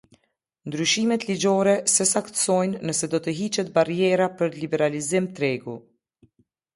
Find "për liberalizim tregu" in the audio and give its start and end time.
4.39-5.77